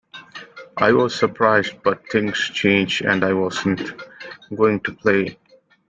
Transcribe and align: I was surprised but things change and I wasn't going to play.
I 0.77 0.93
was 0.93 1.13
surprised 1.13 1.75
but 1.83 2.09
things 2.09 2.39
change 2.39 3.01
and 3.01 3.23
I 3.23 3.33
wasn't 3.33 3.83
going 4.55 4.79
to 4.79 4.93
play. 4.95 5.37